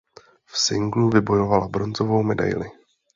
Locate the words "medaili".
2.23-2.71